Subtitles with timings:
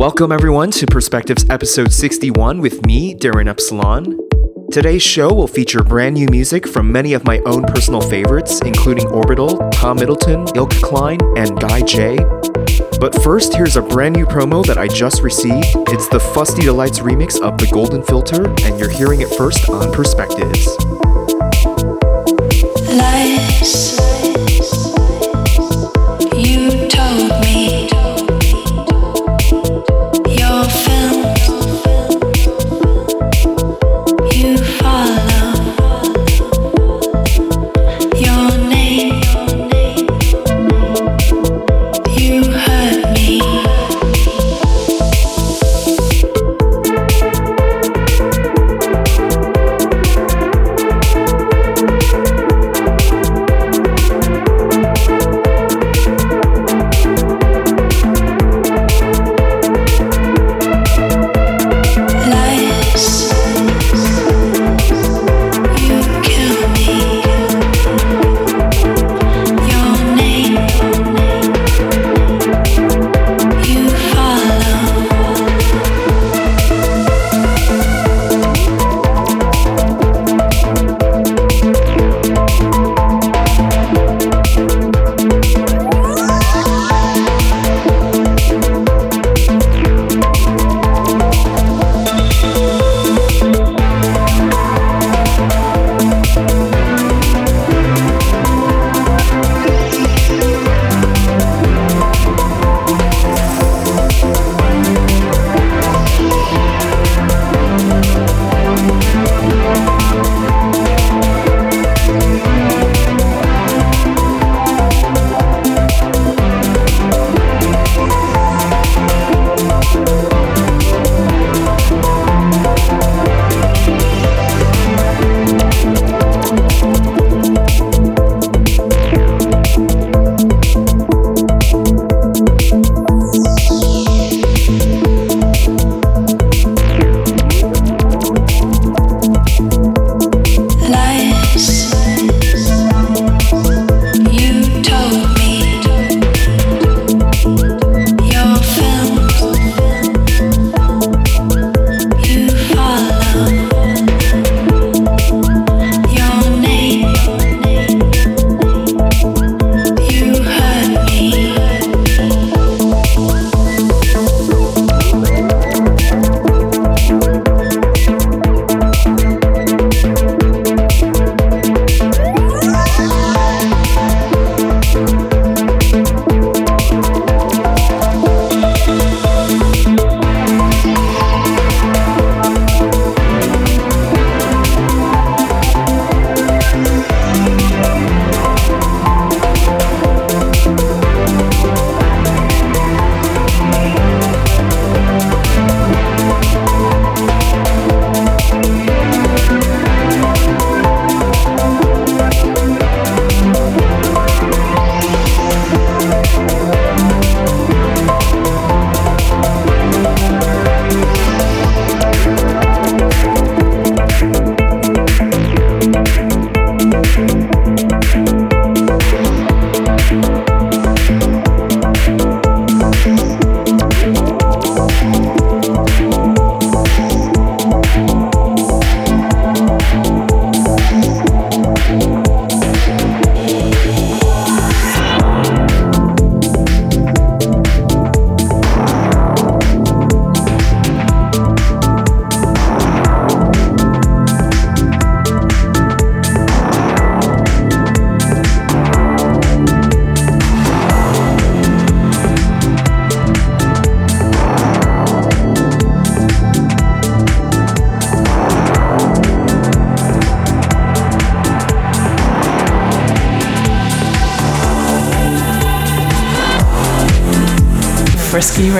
[0.00, 4.18] Welcome, everyone, to Perspectives episode 61 with me, Darren Epsilon.
[4.72, 9.06] Today's show will feature brand new music from many of my own personal favorites, including
[9.08, 12.16] Orbital, Tom Middleton, Eelke Kleijn, and Guy J.
[12.98, 15.66] But first, here's a brand new promo that I just received.
[15.88, 19.92] It's the Fusty Delights remix of The Golden Filter, and you're hearing it first on
[19.92, 20.78] Perspectives.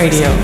[0.01, 0.40] Radio.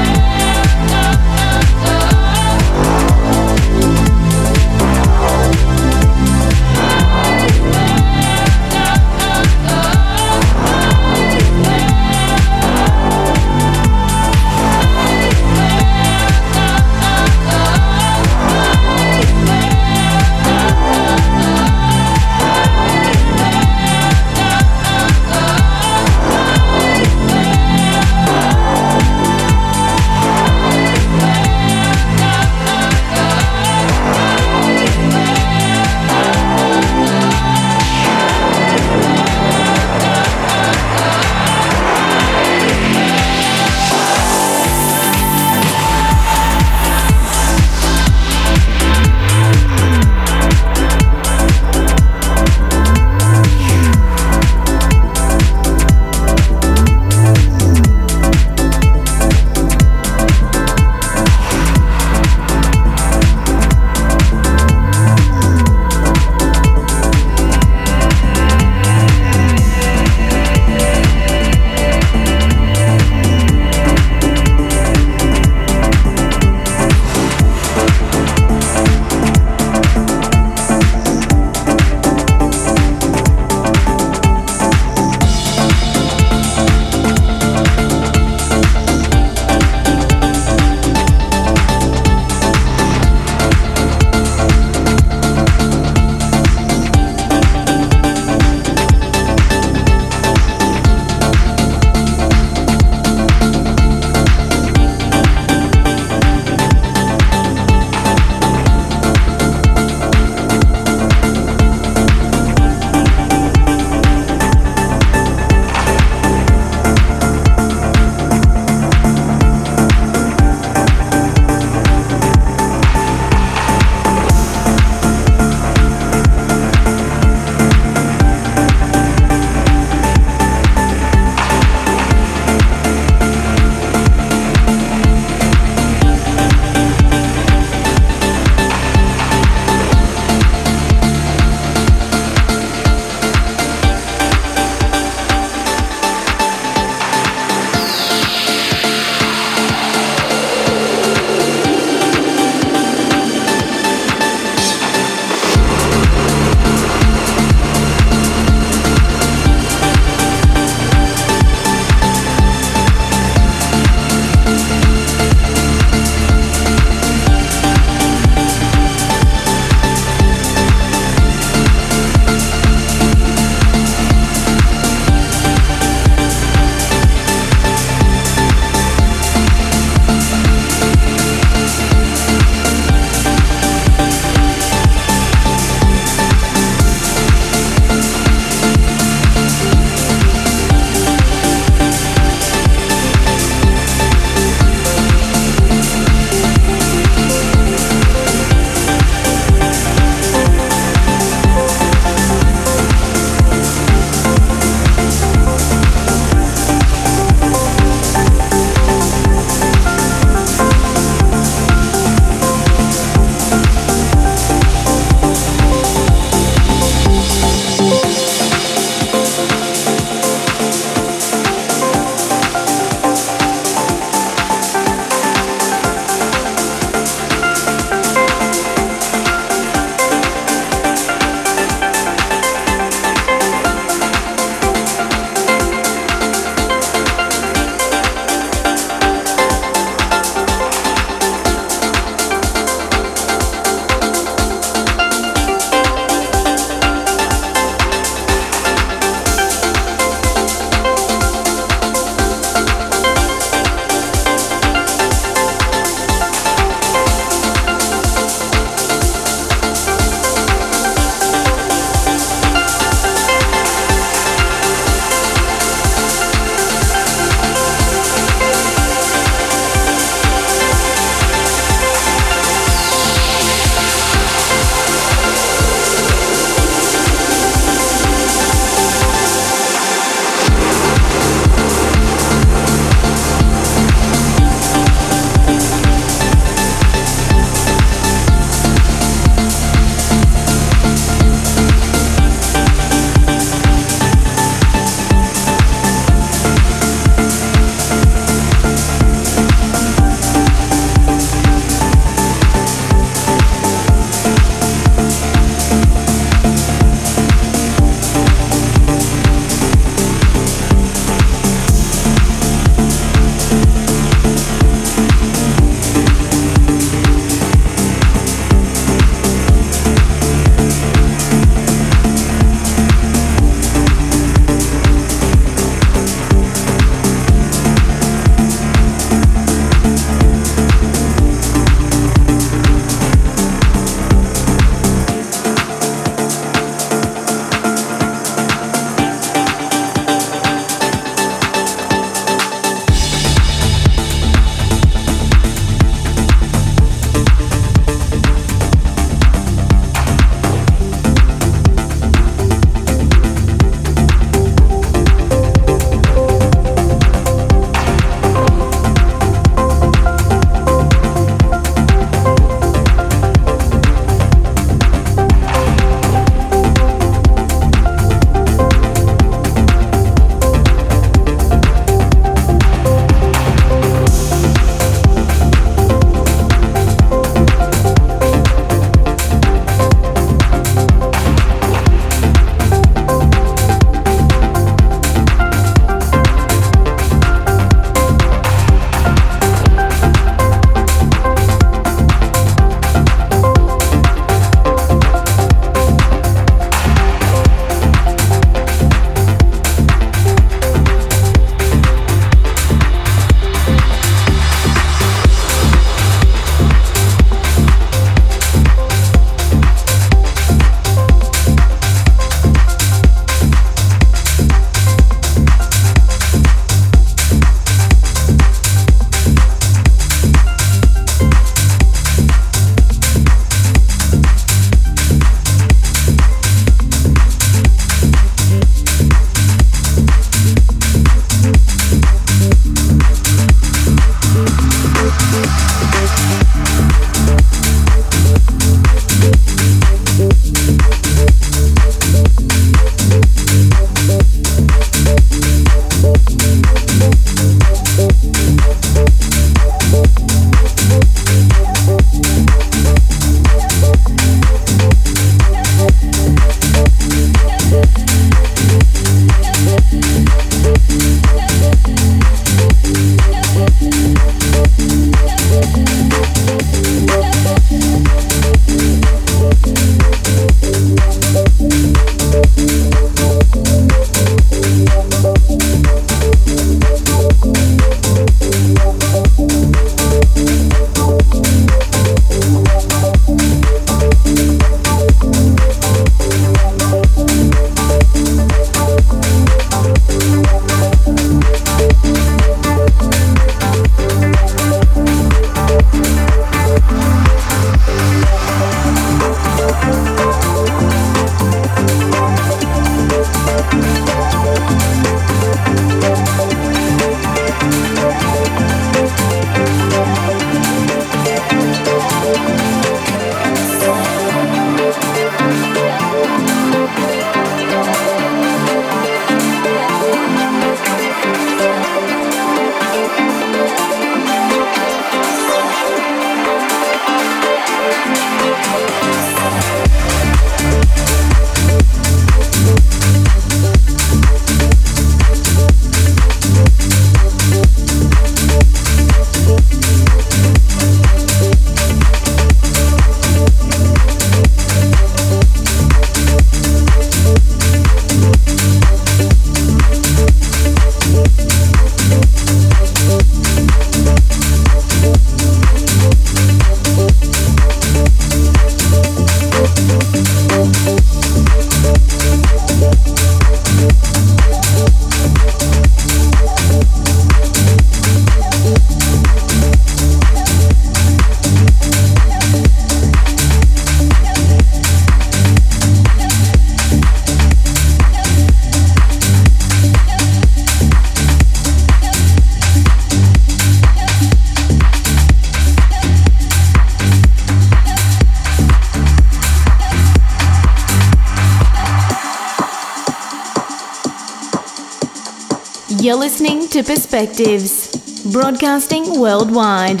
[596.08, 600.00] You're listening to Perspectives, broadcasting worldwide.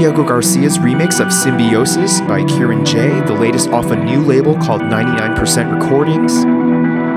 [0.00, 4.80] Santiago Garcia's remix of Symbiosis by Kieran J, the latest off a new label called
[4.80, 6.42] 99% Recordings.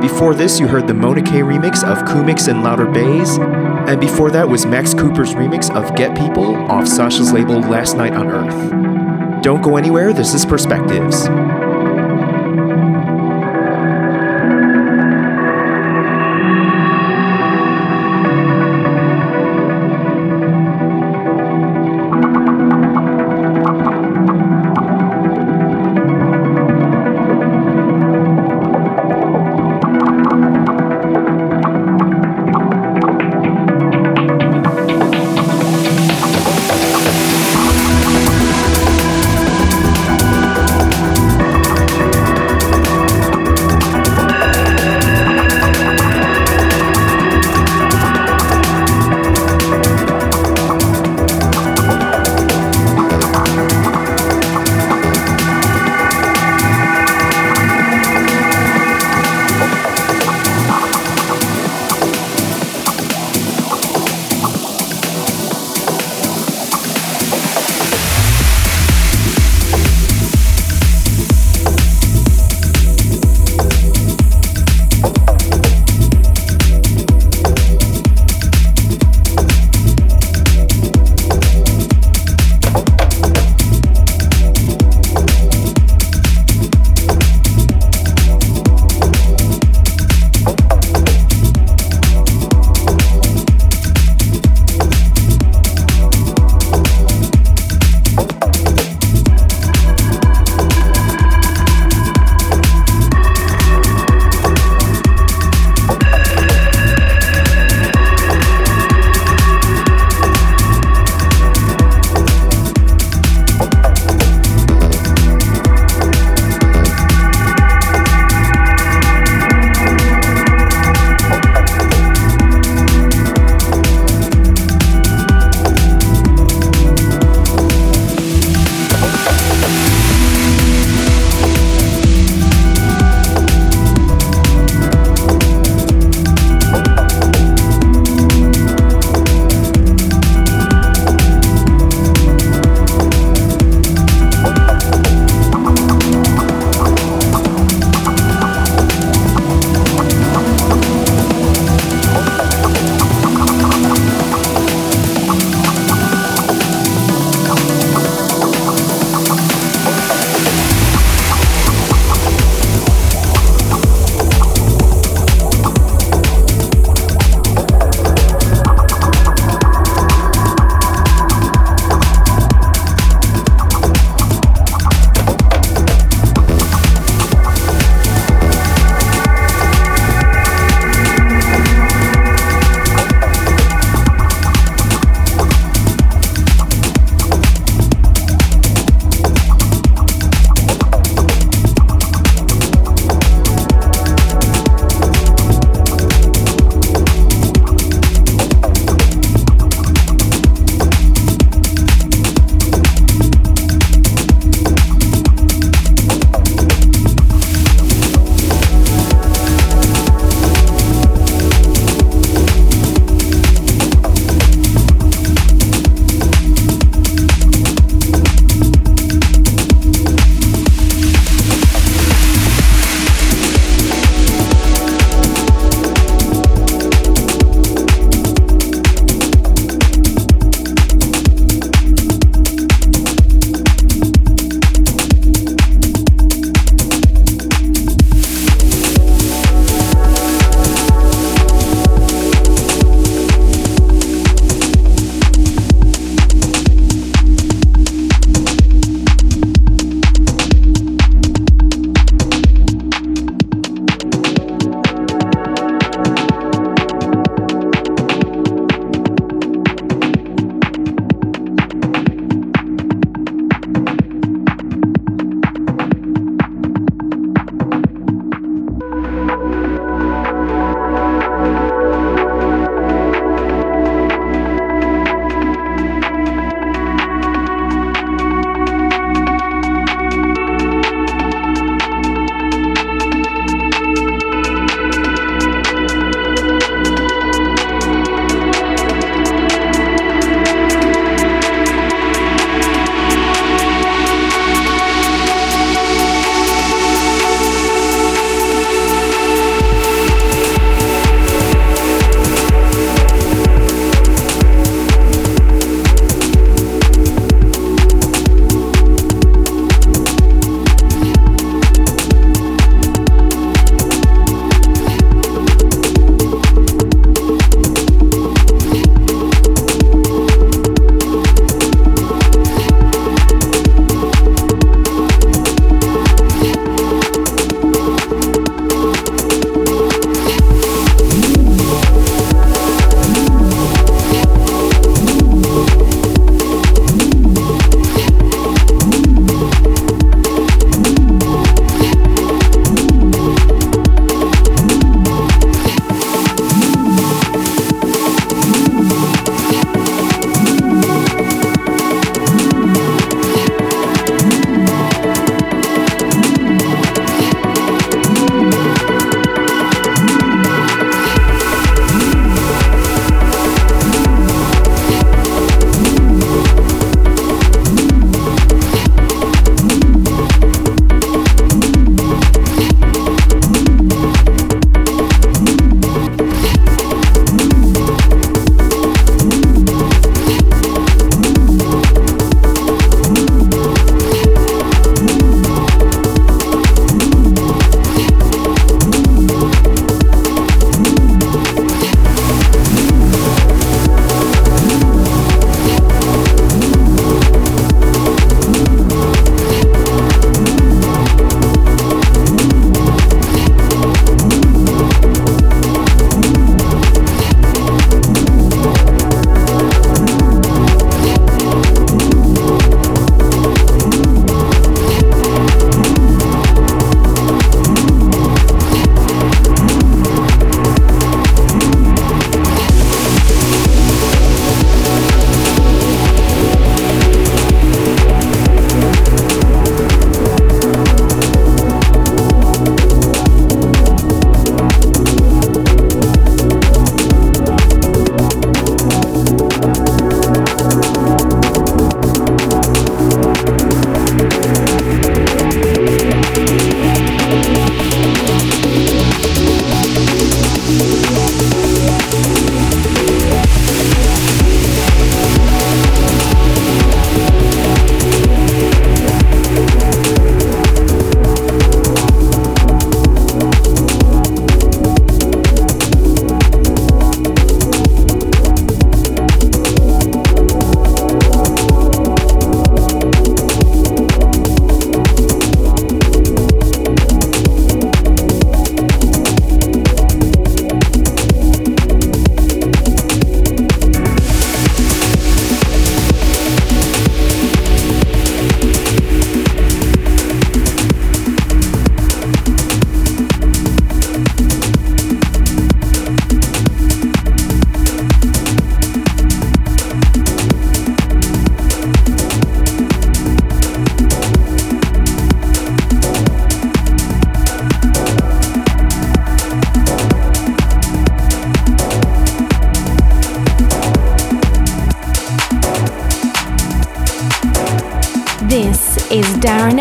[0.06, 3.38] Before this, you heard the Mona K remix of Kumix and Louder Bays.
[3.38, 8.16] And before that was Max Cooper's remix of Get People off Sasha's label Last Night
[8.16, 9.42] on Earth.
[9.42, 11.30] Don't go anywhere, this is Perspectives.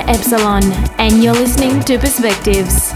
[0.08, 0.62] Epsilon,
[0.98, 2.91] and you're listening to Perspectives.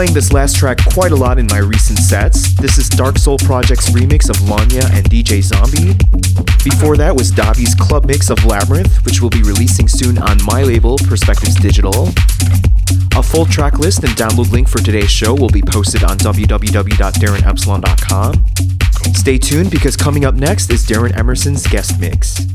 [0.00, 2.54] Playing this last track quite a lot in my recent sets.
[2.54, 5.92] This is Dark Soul Project's remix of Lanya and DJ Zombie.
[6.64, 10.62] Before that was Davi's club mix of Labyrinth, which will be releasing soon on my
[10.62, 12.08] label, Perspectives Digital.
[13.14, 18.46] A full track list and download link for today's show will be posted on www.darinepsilon.com.
[19.14, 22.49] Stay tuned because coming up next is Darren Emerson's guest mix.